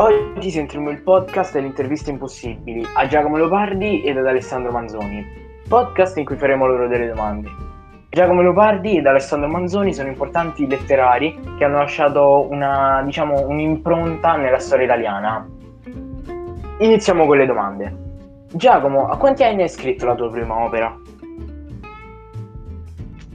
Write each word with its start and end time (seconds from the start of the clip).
Oggi 0.00 0.52
sentiremo 0.52 0.90
il 0.90 1.02
podcast 1.02 1.54
delle 1.54 1.66
interviste 1.66 2.10
impossibili 2.10 2.86
a 2.94 3.08
Giacomo 3.08 3.36
Leopardi 3.36 4.04
ed 4.04 4.16
ad 4.16 4.28
Alessandro 4.28 4.70
Manzoni, 4.70 5.26
podcast 5.66 6.16
in 6.18 6.24
cui 6.24 6.36
faremo 6.36 6.68
loro 6.68 6.86
delle 6.86 7.08
domande. 7.08 7.50
Giacomo 8.08 8.40
Leopardi 8.40 8.98
ed 8.98 9.06
Alessandro 9.06 9.48
Manzoni 9.48 9.92
sono 9.92 10.06
importanti 10.06 10.68
letterari 10.68 11.36
che 11.58 11.64
hanno 11.64 11.78
lasciato 11.78 12.46
una, 12.48 13.02
diciamo, 13.04 13.44
un'impronta 13.48 14.36
nella 14.36 14.60
storia 14.60 14.84
italiana. 14.84 15.44
Iniziamo 16.78 17.26
con 17.26 17.36
le 17.36 17.46
domande. 17.46 17.96
Giacomo, 18.52 19.08
a 19.08 19.16
quanti 19.16 19.42
anni 19.42 19.62
hai 19.62 19.68
scritto 19.68 20.06
la 20.06 20.14
tua 20.14 20.30
prima 20.30 20.62
opera? 20.62 20.96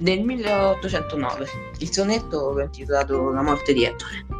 Nel 0.00 0.20
1809, 0.22 1.46
il 1.78 1.90
sonetto 1.90 2.60
intitolato 2.60 3.30
La 3.30 3.40
morte 3.40 3.72
di 3.72 3.84
Ettore. 3.84 4.39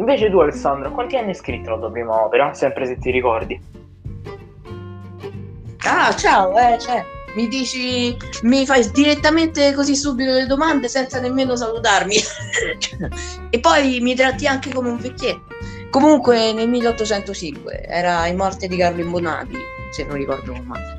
Invece 0.00 0.30
tu 0.30 0.38
Alessandro, 0.38 0.90
quanti 0.92 1.18
anni 1.18 1.28
hai 1.28 1.34
scritto 1.34 1.70
la 1.70 1.76
tua 1.76 1.90
prima 1.90 2.24
opera? 2.24 2.54
Sempre 2.54 2.86
se 2.86 2.96
ti 2.98 3.10
ricordi. 3.10 3.60
Ah, 5.84 6.14
ciao, 6.14 6.56
eh, 6.56 6.78
cioè, 6.78 7.04
mi 7.34 7.46
dici, 7.48 8.16
mi 8.44 8.64
fai 8.64 8.90
direttamente 8.92 9.74
così 9.74 9.94
subito 9.94 10.30
le 10.30 10.46
domande 10.46 10.88
senza 10.88 11.20
nemmeno 11.20 11.54
salutarmi. 11.54 12.14
e 13.50 13.60
poi 13.60 14.00
mi 14.00 14.14
tratti 14.14 14.46
anche 14.46 14.72
come 14.72 14.88
un 14.88 14.96
vecchietto. 14.96 15.54
Comunque 15.90 16.54
nel 16.54 16.68
1805 16.68 17.84
era 17.86 18.26
in 18.26 18.36
morte 18.36 18.68
di 18.68 18.78
Carlo 18.78 19.02
Imbonati, 19.02 19.56
se 19.90 20.04
non 20.04 20.16
ricordo 20.16 20.54
male. 20.64 20.96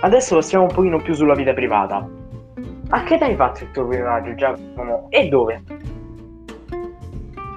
Adesso 0.00 0.34
passiamo 0.34 0.64
un 0.64 0.74
pochino 0.74 1.00
più 1.00 1.14
sulla 1.14 1.34
vita 1.34 1.54
privata. 1.54 2.06
A 2.90 3.02
che 3.04 3.14
età 3.14 3.24
hai 3.24 3.36
fatto 3.36 3.64
il 3.64 3.70
tuo 3.70 3.86
primo 3.86 4.02
viaggio, 4.02 4.34
Giacomo? 4.34 5.06
E 5.08 5.28
dove? 5.28 5.71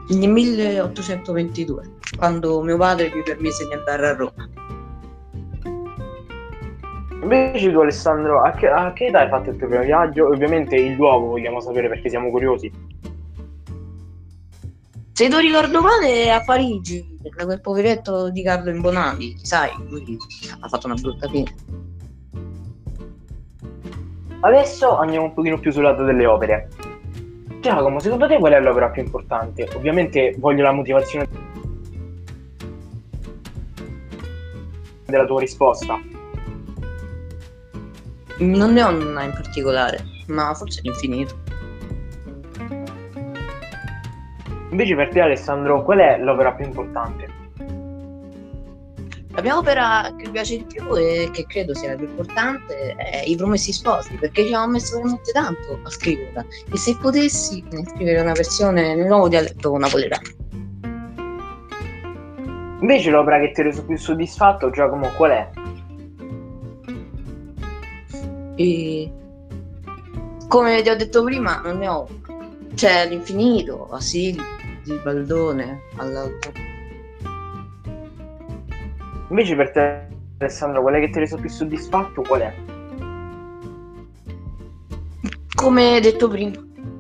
Nel 0.08 0.30
1822, 0.30 1.92
quando 2.17 2.61
mio 2.61 2.78
padre 2.78 3.11
mi 3.14 3.23
permise 3.23 3.66
di 3.66 3.73
andare 3.73 4.08
a 4.08 4.16
Roma. 4.16 4.50
Invece 7.23 7.72
tu 7.72 7.80
Alessandro, 7.80 8.44
a 8.44 8.52
che, 8.52 8.67
a 8.67 8.94
che 8.94 9.08
età 9.08 9.22
hai 9.22 9.30
fatto 9.30 9.50
il 9.50 9.58
tuo 9.58 9.67
primo 9.67 9.83
viaggio? 9.83 10.28
Ovviamente 10.28 10.76
il 10.76 10.94
luogo 10.94 11.30
vogliamo 11.30 11.59
sapere 11.59 11.89
perché 11.89 12.09
siamo 12.09 12.30
curiosi. 12.30 12.72
Se 15.11 15.28
non 15.28 15.39
ricordo 15.39 15.81
male, 15.81 16.31
a 16.31 16.44
Parigi, 16.44 17.17
da 17.20 17.45
quel 17.45 17.61
poveretto 17.61 18.30
di 18.30 18.44
Carlo 18.44 18.70
Imbonati, 18.70 19.38
sai, 19.42 19.72
lui 19.89 20.17
ha 20.59 20.67
fatto 20.67 20.86
una 20.86 20.95
brutta 20.95 21.28
fine. 21.30 21.56
Adesso 24.42 24.98
andiamo 24.98 25.26
un 25.26 25.33
pochino 25.33 25.58
più 25.58 25.72
sul 25.72 25.81
lato 25.81 26.03
delle 26.03 26.28
opere. 26.28 26.70
Giacomo, 27.66 27.99
secondo 27.99 28.27
te 28.27 28.38
qual 28.38 28.53
è 28.53 28.59
l'opera 28.59 28.89
più 28.89 29.02
importante? 29.02 29.67
Ovviamente 29.73 30.35
voglio 30.38 30.61
la 30.61 30.71
motivazione 30.71 31.27
della 35.08 35.25
tua 35.25 35.39
risposta. 35.39 35.99
Non 38.38 38.71
ne 38.71 38.83
ho 38.83 38.89
una 38.89 39.23
in 39.23 39.31
particolare, 39.31 39.97
ma 40.27 40.53
forse 40.53 40.81
l'infinito. 40.83 41.36
Invece 44.69 44.95
per 44.95 45.09
te 45.09 45.21
Alessandro, 45.21 45.81
qual 45.81 45.97
è 45.97 46.19
l'opera 46.19 46.53
più 46.53 46.66
importante? 46.66 47.45
Mia 49.46 49.60
opera 49.60 50.12
che 50.18 50.26
mi 50.26 50.32
piace 50.32 50.58
di 50.58 50.64
più 50.64 50.98
e 50.98 51.30
che 51.32 51.46
credo 51.46 51.76
sia 51.76 51.90
la 51.90 51.96
più 51.96 52.08
importante 52.08 52.96
è 52.96 53.22
I 53.28 53.36
Promessi 53.36 53.72
Sposi, 53.72 54.16
perché 54.16 54.44
ci 54.44 54.56
ho 54.56 54.66
messo 54.66 54.96
veramente 54.96 55.32
tanto 55.34 55.80
a 55.84 55.90
scriverla 55.92 56.44
e 56.74 56.78
se 56.78 56.98
potessi 56.98 57.64
scrivere 57.94 58.22
una 58.22 58.32
versione 58.32 58.96
nel 58.96 59.06
nuovo 59.06 59.28
dialetto 59.28 59.78
napoletano. 59.78 60.30
Invece 62.82 63.11
l'opera 63.11 63.39
che 63.39 63.52
ti 63.52 63.61
ha 63.61 63.66
reso 63.66 63.86
più 63.86 63.95
soddisfatto, 64.00 64.72
Giacomo, 64.72 65.10
qual 65.10 65.30
è? 65.30 65.50
E 68.55 69.11
come 70.48 70.82
ti 70.82 70.89
ho 70.89 70.95
detto 70.95 71.23
prima, 71.23 71.61
non 71.64 71.78
ne 71.78 71.88
ho. 71.88 72.08
C'è 72.73 73.08
l'infinito, 73.08 73.89
Asili, 73.92 74.42
il 74.86 75.02
Baldone, 75.04 75.82
all'altro. 75.98 76.52
Invece 79.30 79.55
per 79.55 79.71
te, 79.71 80.08
Alessandro, 80.37 80.81
qual 80.81 80.95
è 80.95 80.99
che 80.99 81.09
ti 81.09 81.17
ha 81.17 81.21
reso 81.21 81.37
più 81.37 81.49
soddisfatto? 81.49 82.21
Qual 82.21 82.41
è? 82.41 82.53
Come 85.55 85.99
detto 85.99 86.27
prima, 86.27 86.53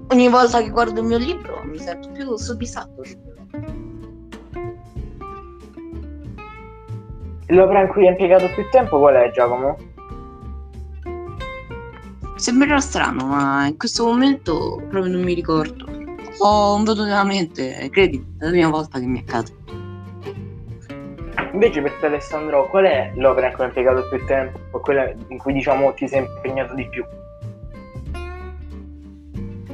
ogni 0.09 0.27
volta 0.27 0.61
che 0.61 0.69
guardo 0.69 1.01
il 1.01 1.05
mio 1.05 1.17
libro 1.17 1.61
mi 1.65 1.77
sento 1.77 2.09
più 2.09 2.35
soddisfatto. 2.35 3.03
L'opera 7.47 7.81
in 7.81 7.87
cui 7.89 8.05
hai 8.05 8.11
impiegato 8.11 8.49
più 8.55 8.67
tempo 8.71 8.97
qual 8.97 9.15
è, 9.15 9.31
Giacomo? 9.31 9.77
Sembrerà 12.37 12.79
strano, 12.79 13.27
ma 13.27 13.67
in 13.67 13.77
questo 13.77 14.03
momento 14.05 14.81
proprio 14.89 15.11
non 15.11 15.21
mi 15.21 15.35
ricordo. 15.35 15.85
Ho 16.39 16.75
un 16.75 16.83
vuoto 16.83 17.03
nella 17.03 17.23
mente, 17.23 17.87
credi, 17.91 18.17
è 18.39 18.45
la 18.45 18.49
prima 18.49 18.69
volta 18.69 18.99
che 18.99 19.05
mi 19.05 19.19
accade. 19.19 19.63
Invece 21.55 21.81
per 21.81 21.93
te 21.93 22.07
Alessandro, 22.07 22.67
qual 22.67 22.83
è 22.83 23.13
l'opera 23.15 23.47
in 23.47 23.53
cui 23.53 23.63
hai 23.63 23.69
impiegato 23.69 24.05
più 24.09 24.25
tempo 24.25 24.59
o 24.71 24.79
quella 24.81 25.09
in 25.29 25.37
cui 25.37 25.53
diciamo 25.53 25.93
ti 25.93 26.05
sei 26.05 26.19
impegnato 26.19 26.73
di 26.73 26.85
più? 26.89 27.05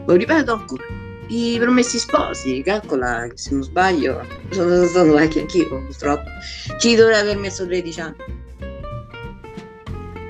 Lo 0.06 0.14
ripeto 0.14 0.54
ancora. 0.54 0.84
I 1.30 1.58
promessi 1.60 1.98
sposi, 1.98 2.62
calcola 2.62 3.26
che 3.28 3.38
se 3.38 3.54
non 3.54 3.64
sbaglio, 3.64 4.24
sono, 4.50 4.84
sono 4.86 5.14
vecchi 5.14 5.40
anch'io 5.40 5.68
purtroppo. 5.70 6.30
Ci 6.78 6.96
dovrei 6.96 7.20
aver 7.20 7.38
messo 7.38 7.66
13 7.66 8.00
anni. 8.00 8.16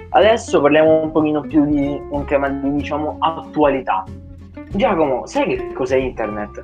Adesso 0.08 0.62
parliamo 0.62 1.02
un 1.02 1.12
pochino 1.12 1.42
più 1.42 1.66
di 1.66 2.02
un 2.12 2.26
tema 2.28 2.48
di 2.48 2.72
diciamo 2.76 3.18
attualità. 3.20 4.06
Giacomo, 4.70 5.28
sai 5.28 5.48
che 5.48 5.74
cos'è 5.74 5.98
internet? 5.98 6.62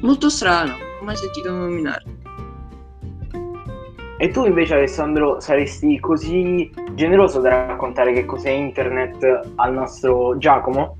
Molto 0.00 0.28
strano, 0.28 0.72
non 0.72 0.98
ho 1.00 1.04
mai 1.04 1.16
sentito 1.16 1.50
nominare. 1.50 2.15
E 4.18 4.30
tu 4.30 4.46
invece 4.46 4.74
Alessandro 4.74 5.40
saresti 5.40 6.00
così 6.00 6.70
generoso 6.94 7.40
da 7.40 7.66
raccontare 7.66 8.14
che 8.14 8.24
cos'è 8.24 8.48
internet 8.48 9.52
al 9.56 9.74
nostro 9.74 10.38
Giacomo? 10.38 10.96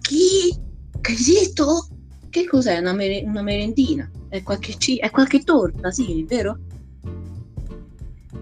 Chi? 0.00 0.54
Detto? 1.00 1.88
Che 2.30 2.46
cos'è? 2.46 2.78
Una, 2.78 2.92
mere- 2.92 3.22
una 3.24 3.42
merendina? 3.42 4.08
È 4.28 4.44
qualche, 4.44 4.74
ci- 4.74 4.98
è 4.98 5.10
qualche 5.10 5.40
torta, 5.40 5.90
sì, 5.90 6.24
vero? 6.24 6.58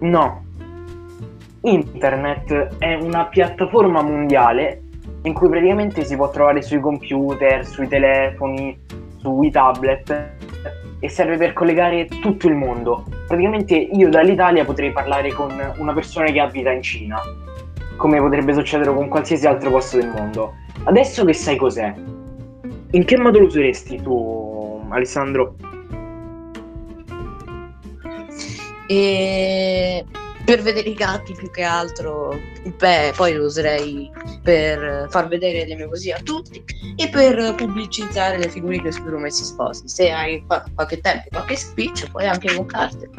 No. 0.01 0.45
Internet 1.61 2.77
è 2.77 2.93
una 2.93 3.25
piattaforma 3.25 4.03
mondiale 4.03 4.83
in 5.23 5.33
cui 5.33 5.49
praticamente 5.49 6.05
si 6.05 6.15
può 6.15 6.29
trovare 6.29 6.61
sui 6.61 6.79
computer, 6.79 7.65
sui 7.65 7.87
telefoni, 7.87 8.79
sui 9.17 9.49
tablet 9.49 10.35
e 10.99 11.09
serve 11.09 11.37
per 11.37 11.53
collegare 11.53 12.07
tutto 12.07 12.47
il 12.47 12.55
mondo. 12.55 13.05
Praticamente 13.27 13.75
io 13.75 14.09
dall'Italia 14.09 14.65
potrei 14.65 14.91
parlare 14.91 15.31
con 15.31 15.53
una 15.77 15.93
persona 15.93 16.31
che 16.31 16.39
abita 16.39 16.71
in 16.71 16.81
Cina, 16.81 17.19
come 17.97 18.19
potrebbe 18.19 18.53
succedere 18.53 18.93
con 18.93 19.07
qualsiasi 19.07 19.47
altro 19.47 19.69
posto 19.69 19.97
del 19.97 20.09
mondo. 20.09 20.55
Adesso 20.83 21.25
che 21.25 21.33
sai 21.33 21.55
cos'è, 21.55 21.93
in 22.91 23.03
che 23.03 23.17
modo 23.17 23.39
lo 23.39 23.45
useresti 23.45 24.01
tu, 24.01 24.85
Alessandro? 24.89 25.55
E 28.87 30.05
per 30.47 30.61
vedere 30.61 30.87
i 30.87 30.93
gatti 30.93 31.33
più 31.33 31.51
che 31.51 31.61
altro, 31.61 32.39
beh, 32.77 33.11
poi 33.17 33.33
lo 33.33 33.43
userei 33.43 34.09
per 34.41 35.07
far 35.09 35.27
vedere 35.27 35.67
le 35.67 35.75
mie 35.75 35.87
poesie 35.87 36.13
a 36.13 36.21
tutti 36.21 36.63
e 36.95 37.09
per 37.09 37.53
pubblicizzare 37.55 38.37
le 38.37 38.47
figurine 38.47 38.89
sui 38.89 39.03
promessi 39.03 39.43
sposi. 39.43 39.89
Se 39.89 40.09
hai 40.09 40.41
fa- 40.47 40.63
qualche 40.73 41.01
tempo, 41.01 41.27
qualche 41.31 41.57
speech, 41.57 42.09
puoi 42.11 42.27
anche 42.27 42.55
comprartelo. 42.55 43.11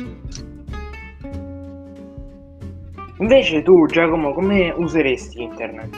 Invece 3.19 3.63
tu, 3.63 3.85
Giacomo, 3.85 4.33
come 4.33 4.71
useresti 4.71 5.43
internet? 5.43 5.97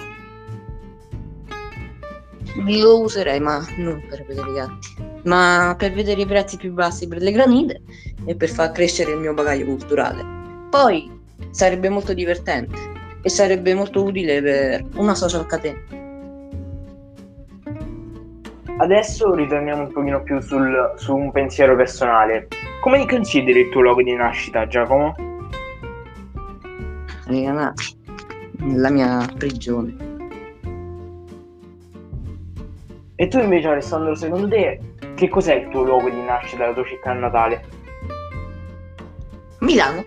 Lo 2.56 3.03
userei, 3.03 3.38
ma 3.38 3.65
non 3.77 4.05
per 4.09 4.25
vedere 4.27 4.50
i 4.50 4.55
gatti, 4.55 4.97
ma 5.27 5.77
per 5.79 5.93
vedere 5.93 6.23
i 6.23 6.27
prezzi 6.27 6.56
più 6.56 6.73
bassi 6.73 7.06
per 7.06 7.23
le 7.23 7.31
granite 7.31 7.82
e 8.25 8.35
per 8.35 8.49
far 8.49 8.73
crescere 8.73 9.12
il 9.12 9.19
mio 9.19 9.32
bagaglio 9.32 9.67
culturale. 9.67 10.38
Poi 10.69 11.19
sarebbe 11.50 11.88
molto 11.88 12.12
divertente 12.12 12.76
e 13.22 13.28
sarebbe 13.28 13.75
molto 13.75 14.02
utile 14.02 14.40
per 14.42 14.84
una 14.96 15.14
social 15.14 15.46
catena. 15.46 15.78
Adesso 18.78 19.34
ritorniamo 19.34 19.82
un 19.82 19.92
pochino 19.92 20.22
più 20.22 20.40
sul, 20.40 20.94
su 20.96 21.14
un 21.14 21.31
pensiero 21.32 21.76
personale. 21.76 22.48
Come 22.81 23.00
ti 23.00 23.06
consideri 23.06 23.60
il 23.60 23.69
tuo 23.69 23.82
luogo 23.82 24.02
di 24.02 24.14
nascita, 24.14 24.66
Giacomo? 24.66 25.14
Nella 27.26 27.75
mia 28.88 29.28
prigione. 29.36 30.08
E 33.16 33.28
tu 33.28 33.38
invece 33.38 33.69
Alessandro, 33.69 34.14
secondo 34.14 34.48
te 34.48 34.81
che 35.14 35.28
cos'è 35.28 35.56
il 35.56 35.69
tuo 35.69 35.82
luogo 35.82 36.08
di 36.08 36.22
nascita, 36.22 36.69
la 36.69 36.72
tua 36.72 36.84
città 36.84 37.12
natale? 37.12 37.62
Milano, 39.58 40.02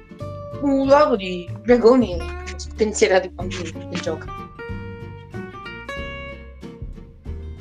un 0.63 0.87
luogo 0.87 1.15
di 1.17 1.49
dragoni 1.63 2.17
spensierati 2.55 3.29
bambini 3.29 3.89
che 3.89 3.99
giocano. 3.99 4.51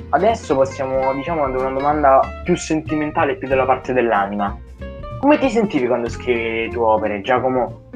Adesso 0.09 0.55
passiamo, 0.55 1.13
diciamo, 1.13 1.43
ad 1.43 1.55
una 1.55 1.71
domanda 1.71 2.21
più 2.43 2.55
sentimentale, 2.55 3.35
più 3.35 3.47
della 3.47 3.65
parte 3.65 3.93
dell'anima. 3.93 4.57
Come 5.19 5.37
ti 5.39 5.49
sentivi 5.49 5.87
quando 5.87 6.07
scrivi 6.07 6.67
le 6.67 6.69
tue 6.69 6.83
opere, 6.83 7.21
Giacomo? 7.21 7.89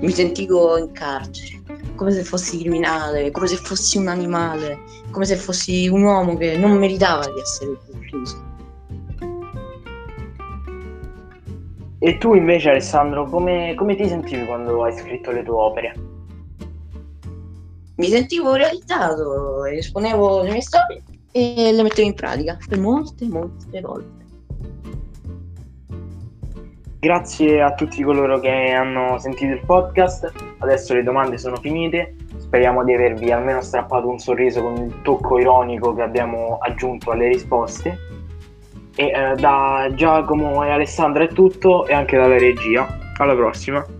Mi 0.00 0.10
sentivo 0.10 0.76
in 0.76 0.92
carcere, 0.92 1.62
come 1.94 2.10
se 2.10 2.22
fossi 2.22 2.58
criminale, 2.58 3.30
come 3.30 3.46
se 3.46 3.56
fossi 3.56 3.96
un 3.96 4.08
animale, 4.08 4.80
come 5.10 5.24
se 5.24 5.36
fossi 5.36 5.88
un 5.88 6.02
uomo 6.02 6.36
che 6.36 6.58
non 6.58 6.72
meritava 6.72 7.24
di 7.24 7.40
essere 7.40 7.78
chiuso. 8.06 8.44
E 11.98 12.18
tu 12.18 12.34
invece 12.34 12.70
Alessandro, 12.70 13.24
come, 13.24 13.74
come 13.74 13.96
ti 13.96 14.06
sentivi 14.06 14.44
quando 14.44 14.84
hai 14.84 14.92
scritto 14.96 15.30
le 15.30 15.42
tue 15.42 15.54
opere? 15.54 15.94
Mi 17.96 18.08
sentivo 18.08 18.54
realizzato, 18.54 19.64
esponevo 19.64 20.42
le 20.42 20.50
mie 20.50 20.60
storie 20.60 21.02
e 21.32 21.72
le 21.72 21.82
mettevo 21.82 22.08
in 22.08 22.14
pratica 22.14 22.58
per 22.68 22.78
molte, 22.78 23.26
molte 23.26 23.80
volte. 23.80 24.24
Grazie 26.98 27.62
a 27.62 27.72
tutti 27.72 28.02
coloro 28.02 28.40
che 28.40 28.72
hanno 28.72 29.16
sentito 29.18 29.54
il 29.54 29.64
podcast. 29.64 30.30
Adesso 30.58 30.92
le 30.92 31.02
domande 31.02 31.38
sono 31.38 31.56
finite. 31.56 32.16
Speriamo 32.36 32.84
di 32.84 32.92
avervi 32.92 33.30
almeno 33.30 33.62
strappato 33.62 34.08
un 34.08 34.18
sorriso 34.18 34.62
con 34.62 34.76
il 34.76 35.00
tocco 35.02 35.38
ironico 35.38 35.94
che 35.94 36.02
abbiamo 36.02 36.58
aggiunto 36.60 37.10
alle 37.12 37.28
risposte. 37.28 38.15
E 38.96 39.04
eh, 39.04 39.34
da 39.36 39.88
Giacomo 39.94 40.64
e 40.64 40.70
Alessandro 40.70 41.22
è 41.22 41.28
tutto 41.28 41.86
e 41.86 41.92
anche 41.92 42.16
dalla 42.16 42.38
regia. 42.38 42.98
Alla 43.18 43.34
prossima. 43.34 43.95